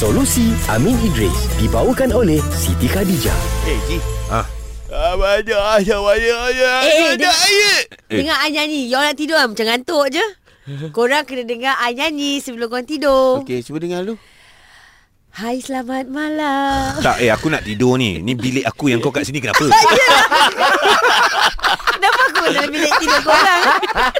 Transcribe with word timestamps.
Solusi 0.00 0.56
Amin 0.72 0.96
Idris 1.04 1.60
dibawakan 1.60 2.16
oleh 2.16 2.40
Siti 2.56 2.88
Khadijah. 2.88 3.36
Eh, 3.68 3.76
Ji. 3.84 4.00
Ah. 4.32 4.48
Ah, 4.88 5.12
banyak 5.12 5.60
aja, 5.76 6.00
banyak 6.00 6.38
aja. 6.40 6.70
Eh, 6.80 6.88
eh, 6.88 7.04
banyak 7.12 7.28
aja. 7.28 7.72
Dengar 8.08 8.40
I 8.40 8.48
nyanyi 8.48 8.88
You 8.88 8.96
nak 8.96 9.12
tidur 9.12 9.36
kan 9.36 9.52
Macam 9.52 9.66
ngantuk 9.68 10.08
je 10.08 10.24
Korang 10.96 11.28
kena 11.28 11.44
dengar 11.44 11.76
I 11.84 11.92
nyanyi 11.92 12.40
Sebelum 12.40 12.72
korang 12.72 12.88
tidur 12.88 13.44
Okey, 13.44 13.60
cuba 13.60 13.76
dengar 13.76 14.08
dulu. 14.08 14.16
Hai 15.36 15.60
selamat 15.60 16.08
malam 16.08 16.96
Tak, 17.04 17.20
eh 17.20 17.28
aku 17.28 17.52
nak 17.52 17.68
tidur 17.68 18.00
ni. 18.00 18.24
Ni 18.24 18.32
bilik 18.32 18.64
aku 18.64 18.88
yang 18.88 19.04
kau 19.04 19.12
kat 19.12 19.28
sini 19.28 19.36
kenapa? 19.36 19.68
Kenapa 22.00 22.22
aku 22.24 22.44
dalam 22.48 22.70
bilik 22.70 22.92
tidur 22.96 23.20
korang 23.20 23.62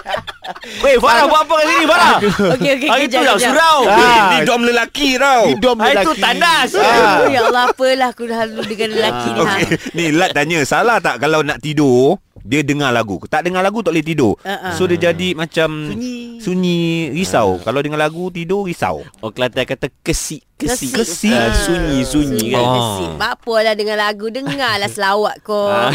Weh 0.85 0.97
Farah 0.97 1.25
buat 1.25 1.43
apa 1.43 1.55
kat 1.55 1.65
sini 1.65 1.85
Farah 1.87 2.17
Okey 2.55 2.71
okey 2.77 2.89
Hari 2.91 3.05
tu 3.07 3.17
kejap. 3.19 3.37
surau 3.41 3.79
Ni, 3.89 4.05
ni 4.29 4.39
dom 4.45 4.61
lelaki 4.63 5.09
tau. 5.17 5.43
Ni 5.47 5.55
dom 5.57 5.77
Hari 5.79 5.95
lelaki. 5.95 6.07
tu 6.07 6.13
tandas 6.15 6.71
Oh, 6.77 7.25
ya 7.27 7.41
Allah 7.43 7.63
apalah 7.67 8.09
Aku 8.11 8.23
dah 8.25 8.45
lalu 8.45 8.63
dengan 8.69 8.89
lelaki 8.93 9.29
ni. 9.31 9.41
Okey, 9.41 9.65
ni 9.95 10.05
Lat 10.13 10.31
tanya, 10.31 10.61
salah 10.63 10.99
tak 10.99 11.17
kalau 11.19 11.41
nak 11.41 11.57
tidur 11.59 12.21
dia 12.43 12.61
dengar 12.61 12.91
lagu. 12.91 13.21
Tak 13.23 13.43
dengar 13.43 13.61
lagu 13.61 13.81
tak 13.81 13.91
boleh 13.91 14.03
tidur. 14.03 14.35
Uh-uh. 14.39 14.73
So 14.75 14.85
dia 14.85 15.11
jadi 15.11 15.33
macam 15.33 15.69
Sunyi. 15.91 16.39
sunyi 16.39 16.81
risau. 17.11 17.61
Kalau 17.61 17.81
dengar 17.81 17.97
lagu 17.97 18.29
tidur 18.29 18.65
risau. 18.65 19.05
Orang 19.19 19.33
Kelantan 19.33 19.65
kata 19.65 19.87
kesik 20.01 20.45
Kesik, 20.55 20.93
Kesik. 20.93 21.33
Ah, 21.33 21.57
Sunyi 21.57 22.05
Sunyi 22.05 22.53
kan 22.53 22.61
Oh. 22.61 22.73
Kesik 22.77 23.11
Apa 23.17 23.55
lah 23.63 23.73
dengar 23.73 23.97
lagu 23.97 24.29
Dengarlah 24.29 24.87
selawat 24.87 25.41
kau 25.41 25.73
Ah. 25.73 25.89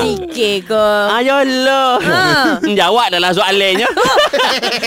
Zikir 0.00 0.64
kau 0.64 1.12
Ayolah 1.12 2.00
Ha. 2.00 2.20
Jawab 2.64 3.12
dah 3.12 3.20
lah 3.20 3.36
soalannya 3.36 3.84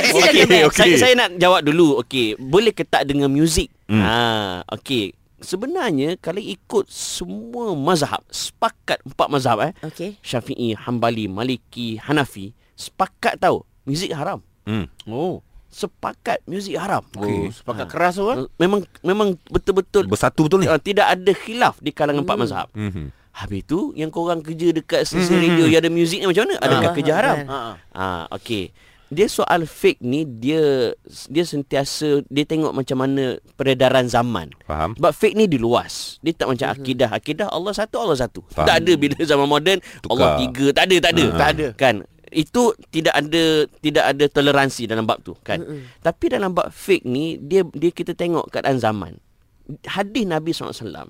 Okey, 0.09 0.49
Okey, 0.49 0.61
okey. 0.65 0.73
Saya, 0.73 0.93
saya 0.97 1.13
nak 1.15 1.29
jawab 1.37 1.61
dulu 1.61 2.01
Okey 2.01 2.41
Boleh 2.41 2.71
ke 2.71 2.81
tak 2.81 3.05
dengan 3.05 3.29
muzik 3.29 3.69
Hmm. 3.85 4.01
ha, 4.01 4.17
Okey 4.69 5.17
Sebenarnya 5.41 6.15
Kalau 6.15 6.37
ikut 6.37 6.85
semua 6.87 7.71
mazhab 7.71 8.19
Sepakat 8.25 8.99
empat 9.01 9.27
mazhab 9.27 9.57
eh 9.61 9.71
Okey 9.81 10.19
Syafi'i, 10.19 10.75
Hambali, 10.75 11.25
Maliki, 11.25 11.97
Hanafi 11.97 12.51
Sepakat 12.73 13.37
tahu 13.37 13.63
Muzik 13.83 14.11
haram 14.11 14.39
Hmm. 14.63 14.85
Oh 15.05 15.41
Sepakat 15.67 16.41
muzik 16.45 16.75
haram 16.75 17.01
Oh, 17.13 17.45
sepakat 17.47 17.85
keras 17.87 18.15
tu 18.15 18.25
kan? 18.25 18.49
Memang 18.55 18.81
memang 19.01 19.37
betul-betul 19.45 20.05
Bersatu 20.05 20.43
betul 20.43 20.61
ni. 20.61 20.67
uh, 20.67 20.75
Tidak 20.75 21.05
ada 21.05 21.31
khilaf 21.31 21.77
Di 21.77 21.89
kalangan 21.89 22.21
empat 22.21 22.37
mazhab 22.37 22.67
Mhm. 22.73 23.13
Habis 23.31 23.61
tu 23.63 23.93
yang 23.93 24.09
korang 24.09 24.41
kerja 24.41 24.69
dekat 24.69 25.05
stesen 25.05 25.39
radio 25.39 25.63
yang 25.63 25.79
ada 25.79 25.87
muzik 25.87 26.17
ni 26.17 26.25
macam 26.25 26.43
mana? 26.43 26.59
Adakah 26.59 26.81
Ah, 26.83 26.91
kerja 26.91 27.13
haram? 27.13 27.35
kan. 27.37 27.45
Ha. 27.47 27.59
Ah, 27.93 28.23
okey. 28.33 28.73
Dia 29.09 29.25
soal 29.25 29.65
fake 29.65 30.05
ni 30.05 30.21
dia 30.25 30.93
dia 31.29 31.43
sentiasa 31.45 32.21
dia 32.29 32.45
tengok 32.45 32.73
macam 32.73 32.97
mana 33.01 33.41
peredaran 33.57 34.05
zaman. 34.05 34.53
Faham? 34.69 34.93
Sebab 34.93 35.11
fake 35.13 35.37
ni 35.37 35.45
diluas. 35.49 36.21
Dia 36.21 36.33
tak 36.37 36.53
macam 36.53 36.69
akidah. 36.69 37.09
Akidah 37.09 37.47
Allah 37.49 37.73
satu, 37.73 37.97
Allah 37.97 38.17
satu. 38.21 38.45
Faham. 38.53 38.69
Tak 38.69 38.75
ada 38.85 38.93
bila 38.93 39.17
zaman 39.25 39.49
moden 39.49 39.81
Tukar. 40.05 40.13
Allah 40.13 40.29
tiga. 40.45 40.65
Tak 40.71 40.83
ada, 40.85 40.95
tak 41.01 41.11
ada. 41.17 41.25
Ah. 41.25 41.37
Tak 41.37 41.49
ada. 41.57 41.67
Kan? 41.73 41.95
Itu 42.29 42.77
tidak 42.93 43.17
ada 43.17 43.65
tidak 43.81 44.05
ada 44.05 44.25
toleransi 44.29 44.85
dalam 44.85 45.09
bab 45.09 45.25
tu 45.25 45.33
kan. 45.41 45.57
Tapi 46.05 46.25
dalam 46.29 46.53
bab 46.53 46.69
fake 46.69 47.09
ni 47.09 47.41
dia 47.41 47.65
dia 47.73 47.89
kita 47.89 48.13
tengok 48.13 48.53
keadaan 48.53 48.77
zaman. 48.77 49.17
Hadis 49.85 50.25
Nabi 50.25 50.49
SAW 50.49 51.05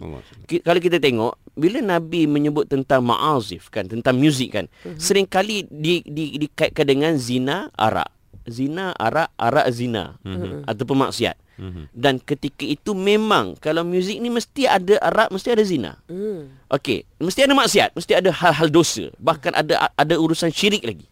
Ki- 0.48 0.60
Kalau 0.60 0.80
kita 0.84 1.00
tengok 1.00 1.40
Bila 1.56 1.80
Nabi 1.80 2.28
menyebut 2.28 2.68
tentang 2.68 3.04
ma'azif 3.08 3.72
kan 3.72 3.88
Tentang 3.88 4.20
muzik 4.20 4.52
kan 4.52 4.66
uh-huh. 4.68 5.00
Seringkali 5.00 5.72
di, 5.72 6.04
di, 6.04 6.36
dikaitkan 6.36 6.84
dengan 6.84 7.16
zina 7.16 7.72
arak 7.80 8.12
Zina 8.50 8.92
arak, 9.00 9.32
arak 9.40 9.68
zina 9.72 10.20
uh-huh. 10.28 10.68
Ataupun 10.68 11.08
maksiat 11.08 11.36
uh-huh. 11.56 11.88
Dan 11.96 12.20
ketika 12.20 12.68
itu 12.68 12.92
memang 12.92 13.56
Kalau 13.64 13.88
muzik 13.88 14.20
ni 14.20 14.28
mesti 14.28 14.68
ada 14.68 15.00
arak 15.00 15.32
Mesti 15.32 15.48
ada 15.56 15.64
zina 15.64 15.92
hmm. 16.12 16.60
Okey, 16.70 17.02
mesti 17.18 17.50
ada 17.50 17.58
maksiat, 17.58 17.98
mesti 17.98 18.14
ada 18.14 18.30
hal-hal 18.30 18.70
dosa, 18.70 19.10
bahkan 19.18 19.50
ada 19.58 19.90
ada 19.90 20.16
urusan 20.22 20.54
syirik 20.54 20.86
lagi. 20.86 21.10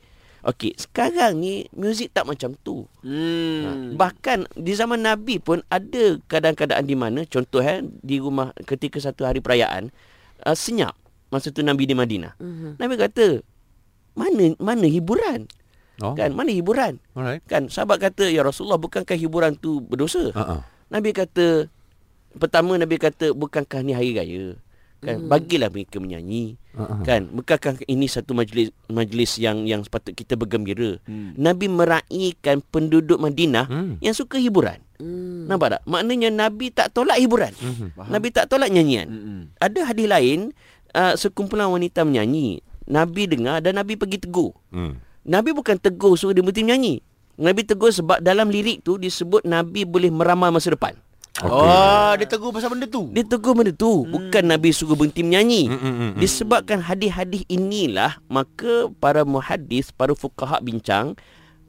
Okey, 0.47 0.80
sekarang 0.80 1.44
ni 1.44 1.68
muzik 1.75 2.16
tak 2.16 2.24
macam 2.24 2.56
tu. 2.63 2.88
Hmm. 3.03 4.00
Bahkan 4.00 4.47
di 4.56 4.72
zaman 4.80 5.03
Nabi 5.03 5.44
pun 5.44 5.59
ada 5.68 6.16
kadang-kadang 6.31 6.88
di 6.88 6.96
mana 6.96 7.28
contoh 7.28 7.59
eh 7.59 7.84
di 7.84 8.24
rumah 8.24 8.56
ketika 8.63 8.96
satu 8.96 9.28
hari 9.28 9.44
perayaan 9.44 9.91
uh, 10.47 10.56
senyap 10.56 10.96
masa 11.28 11.52
tu 11.52 11.68
Nabi 11.68 11.84
di 11.84 11.91
Madinah. 11.91 12.40
Mhm. 12.40 12.80
Nabi 12.80 12.96
kata 12.96 13.44
mana 14.16 14.56
mana 14.63 14.88
hiburan? 14.88 15.52
Oh. 16.00 16.16
Kan 16.16 16.31
mana 16.31 16.56
hiburan? 16.56 17.03
Alright. 17.12 17.44
Kan 17.44 17.68
sahabat 17.68 18.00
kata 18.00 18.31
ya 18.31 18.40
Rasulullah 18.40 18.79
bukankah 18.79 19.19
hiburan 19.19 19.59
tu 19.59 19.84
berdosa? 19.84 20.31
Ha 20.31 20.44
ah. 20.47 20.62
Nabi 20.88 21.12
kata 21.12 21.68
pertama 22.40 22.79
Nabi 22.79 22.96
kata 22.96 23.35
bukankah 23.35 23.84
ni 23.84 23.91
hari 23.91 24.16
raya? 24.16 24.56
Kan 24.97 25.30
bagilah 25.30 25.69
mereka 25.69 26.02
menyanyi. 26.02 26.58
Uh-uh. 26.74 27.06
Kan 27.06 27.30
bukankah 27.30 27.78
ini 27.85 28.09
satu 28.09 28.34
majlis 28.34 28.74
majlis 28.90 29.38
yang 29.38 29.66
yang 29.69 29.81
sepatut 29.85 30.18
kita 30.18 30.34
bergembira. 30.34 30.97
Hmm. 31.06 31.38
Nabi 31.38 31.69
meraihkan 31.69 32.66
penduduk 32.74 33.22
Madinah 33.22 33.66
Hmm. 33.69 33.94
yang 34.02 34.18
suka 34.18 34.41
hiburan. 34.41 34.81
Hmm. 34.97 35.46
Nampak 35.46 35.78
tak? 35.78 35.81
Maknanya 35.85 36.34
Nabi 36.34 36.74
tak 36.74 36.90
tolak 36.97 37.22
hiburan. 37.22 37.53
Mhm. 37.53 38.09
Nabi 38.09 38.28
tak 38.34 38.50
tolak 38.50 38.74
nyanyian. 38.74 39.08
Hmm. 39.09 39.41
Ada 39.62 39.94
hadis 39.94 40.09
lain 40.09 40.40
uh, 40.97 41.14
sekumpulan 41.14 41.69
wanita 41.69 42.02
menyanyi. 42.02 42.66
Nabi 42.90 43.29
dengar 43.29 43.62
dan 43.62 43.78
Nabi 43.78 43.94
pergi 43.94 44.18
tegur. 44.18 44.58
Hmm. 44.74 44.97
Nabi 45.28 45.53
bukan 45.53 45.78
tegur 45.78 46.18
suruh 46.18 46.34
dia 46.34 46.41
berhenti 46.41 46.66
menyanyi. 46.66 46.96
Nabi 47.38 47.62
tegur 47.62 47.94
sebab 47.94 48.18
dalam 48.18 48.50
lirik 48.50 48.81
tu 48.81 48.97
disebut 48.97 49.46
Nabi 49.46 49.85
boleh 49.85 50.09
meramal 50.09 50.50
masa 50.50 50.74
depan. 50.74 50.97
Oh, 51.45 52.17
dia 52.17 52.25
tegur 52.25 52.49
pasal 52.49 52.73
benda 52.73 52.89
tu. 52.89 53.13
Dia 53.13 53.21
tegur 53.21 53.53
benda 53.53 53.69
tu 53.69 54.01
hmm. 54.01 54.09
Bukan 54.09 54.43
Nabi 54.49 54.73
suruh 54.73 54.97
berhenti 54.97 55.21
menyanyi 55.21 55.69
Hmm, 55.69 55.77
hmm, 55.77 55.93
hmm, 55.93 56.09
hmm. 56.17 56.19
Disebabkan 56.21 56.79
hadis-hadis 56.81 57.45
inilah 57.45 58.17
Maka 58.25 58.89
para 58.97 59.21
muhadis 59.21 59.93
Para 59.93 60.17
fukaha 60.17 60.57
bincang 60.57 61.13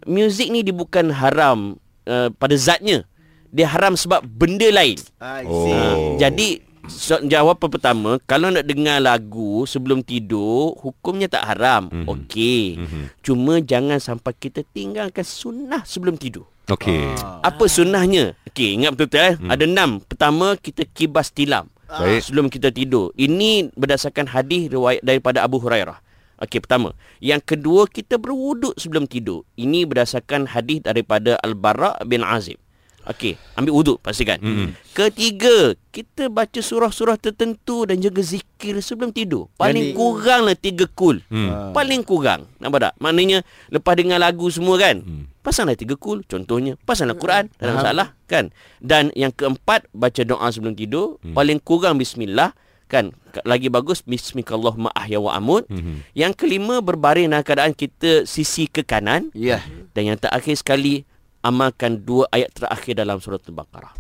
Muzik 0.08 0.48
ni 0.48 0.64
dia 0.64 0.72
bukan 0.72 1.12
haram 1.12 1.76
uh, 2.08 2.32
Pada 2.40 2.56
zatnya 2.56 3.04
Dia 3.52 3.68
haram 3.68 3.92
sebab 3.92 4.24
benda 4.24 4.72
lain 4.72 4.96
Oh. 5.20 5.68
uh, 5.68 6.16
Jadi 6.16 6.64
so, 6.88 7.20
Jawapan 7.22 7.68
pertama 7.68 8.10
Kalau 8.24 8.50
nak 8.50 8.64
dengar 8.64 8.98
lagu 8.98 9.62
Sebelum 9.64 10.02
tidur 10.02 10.74
Hukumnya 10.80 11.30
tak 11.30 11.44
haram 11.46 11.92
Mhm. 11.92 12.04
Okey 12.08 12.64
Mhm. 12.80 13.02
Cuma 13.22 13.60
jangan 13.62 14.00
sampai 14.00 14.32
kita 14.34 14.66
tinggalkan 14.72 15.24
sunnah 15.24 15.84
sebelum 15.86 16.18
tidur 16.18 16.48
Okey. 16.68 17.16
Ah. 17.24 17.40
apa 17.48 17.64
sunnahnya? 17.64 18.36
Okey, 18.52 18.76
ingat 18.76 18.92
betul-betul 18.92 19.24
eh. 19.24 19.34
Hmm. 19.40 19.48
Ada 19.48 19.64
enam. 19.64 19.90
Pertama, 20.04 20.52
kita 20.52 20.84
kibas 20.84 21.32
tilam. 21.32 21.72
Baik. 21.88 22.20
Sebelum 22.20 22.52
kita 22.52 22.68
tidur. 22.68 23.08
Ini 23.16 23.72
berdasarkan 23.72 24.28
hadis 24.28 24.68
riwayat 24.68 25.00
daripada 25.00 25.40
Abu 25.40 25.56
Hurairah. 25.64 25.96
Okey, 26.44 26.60
pertama. 26.60 26.92
Yang 27.24 27.56
kedua, 27.56 27.88
kita 27.88 28.20
berwuduk 28.20 28.76
sebelum 28.76 29.08
tidur. 29.08 29.48
Ini 29.56 29.88
berdasarkan 29.88 30.44
hadis 30.52 30.84
daripada 30.84 31.40
Al-Bara' 31.40 32.04
bin 32.04 32.20
Azib. 32.20 32.60
Okey, 33.08 33.40
ambil 33.56 33.72
wuduk 33.72 33.96
pastikan. 34.04 34.36
Hmm. 34.36 34.76
Ketiga, 34.92 35.72
kita 35.88 36.28
baca 36.28 36.60
surah-surah 36.60 37.16
tertentu 37.16 37.88
dan 37.88 38.04
juga 38.04 38.20
zikir 38.20 38.76
sebelum 38.84 39.16
tidur. 39.16 39.48
Paling 39.56 39.90
Jadi- 39.90 39.96
kuranglah 39.96 40.52
tiga 40.52 40.84
kul. 40.92 41.24
Hmm. 41.32 41.72
Paling 41.72 42.04
kurang. 42.04 42.44
Nampak 42.60 42.78
tak? 42.84 42.92
Maknanya 43.00 43.40
lepas 43.72 43.96
dengar 43.96 44.20
lagu 44.20 44.44
semua 44.52 44.76
kan. 44.76 45.00
Hmm. 45.00 45.24
Pasanglah 45.40 45.72
tiga 45.72 45.96
kul 45.96 46.20
contohnya. 46.28 46.76
Pasanglah 46.84 47.16
Quran. 47.16 47.48
Tak 47.56 47.64
ada 47.64 47.72
masalah 47.72 48.06
kan. 48.28 48.52
Dan 48.76 49.08
yang 49.16 49.32
keempat 49.32 49.88
baca 49.96 50.22
doa 50.28 50.44
sebelum 50.52 50.76
tidur. 50.76 51.16
Hmm. 51.24 51.32
Paling 51.32 51.64
kurang 51.64 51.96
bismillah 51.96 52.52
kan. 52.92 53.16
Lagi 53.48 53.72
bagus 53.72 54.04
bismillahirrahmanirrahim 54.04 54.92
ahya 54.92 55.16
wa 55.16 55.32
amut. 55.32 55.64
Mhm. 55.72 56.04
Yang 56.12 56.32
kelima 56.36 56.84
berbaring 56.84 57.32
dalam 57.32 57.40
keadaan 57.40 57.72
kita 57.72 58.28
sisi 58.28 58.68
ke 58.68 58.84
kanan. 58.84 59.32
Ya. 59.32 59.64
Dan 59.96 60.12
yang 60.12 60.18
terakhir 60.20 60.52
sekali 60.60 61.08
amalkan 61.42 62.02
dua 62.02 62.26
ayat 62.34 62.50
terakhir 62.54 62.98
dalam 62.98 63.22
surah 63.22 63.38
Al-Baqarah. 63.40 63.92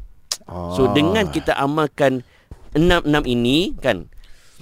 Oh. 0.48 0.74
So 0.74 0.82
dengan 0.96 1.28
kita 1.28 1.54
amalkan 1.54 2.24
enam-enam 2.72 3.24
ini 3.24 3.76
kan 3.78 4.08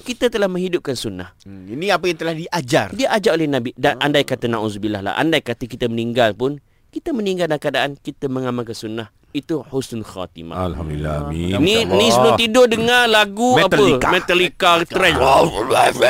kita 0.04 0.28
telah 0.28 0.46
menghidupkan 0.46 0.92
sunnah. 0.92 1.32
Hmm, 1.42 1.66
ini 1.66 1.88
apa 1.88 2.04
yang 2.06 2.18
telah 2.20 2.34
diajar. 2.36 2.92
Dia 2.92 3.16
ajak 3.16 3.32
oleh 3.32 3.48
Nabi 3.48 3.70
dan 3.74 3.96
andai 3.98 4.28
kata 4.28 4.46
nauzubillah 4.46 5.00
lah, 5.00 5.14
andai 5.16 5.40
kata 5.40 5.64
kita 5.64 5.88
meninggal 5.88 6.36
pun 6.36 6.60
kita 6.92 7.16
meninggal 7.16 7.48
dalam 7.48 7.62
keadaan 7.62 7.92
kita 7.96 8.28
mengamalkan 8.28 8.76
sunnah. 8.76 9.08
Itu 9.36 9.60
husnul 9.68 10.00
khatimah. 10.00 10.56
Alhamdulillah. 10.56 11.28
Amin. 11.28 11.60
Ni 11.60 11.84
ni 11.84 12.08
sebelum 12.08 12.40
tidur 12.40 12.64
dengar 12.64 13.04
lagu 13.04 13.52
Metallica. 13.52 14.08
apa? 14.08 14.14
Metallica 14.16 14.70
trash. 14.80 15.12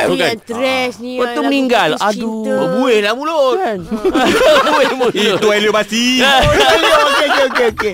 Ni 0.06 0.14
Kan? 0.14 0.30
yang 0.30 0.40
trash 0.40 0.96
ni 1.02 1.12
Lepas 1.18 1.26
tu 1.26 1.34
lagu 1.34 1.42
meninggal. 1.42 1.90
Aduh. 1.98 2.46
Berbuih 2.46 2.98
lah 3.02 3.12
mulut. 3.18 3.54
Kan? 3.58 3.78
Buih 4.70 4.94
mulut. 4.94 5.10
Itu 5.10 5.48
Elio 5.50 5.74
Basi. 5.74 6.22
Okey, 6.22 6.78
okey, 7.26 7.46
okey, 7.50 7.66
okey. 7.74 7.92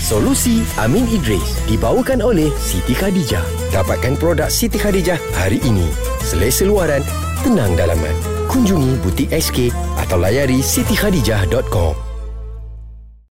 Solusi 0.00 0.60
Amin 0.76 1.04
Idris 1.08 1.64
dibawakan 1.64 2.20
oleh 2.20 2.48
Siti 2.56 2.96
Khadijah. 2.96 3.44
Dapatkan 3.72 4.16
produk 4.16 4.48
Siti 4.48 4.80
Khadijah 4.80 5.20
hari 5.36 5.60
ini. 5.64 5.84
Selesa 6.20 6.64
luaran, 6.64 7.04
tenang 7.44 7.76
dalaman. 7.76 8.12
Kunjungi 8.48 9.00
butik 9.00 9.28
SK 9.32 9.68
atau 10.00 10.16
layari 10.16 10.60
sitikhadijah.com. 10.60 12.13